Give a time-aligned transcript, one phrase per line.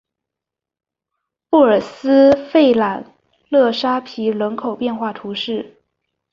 [1.47, 3.03] 布尔斯弗朗
[3.49, 5.75] 勒沙皮人口变化图示